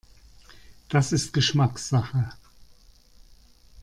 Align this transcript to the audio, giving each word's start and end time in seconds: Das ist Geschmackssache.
Das 0.89 1.11
ist 1.11 1.31
Geschmackssache. 1.31 2.31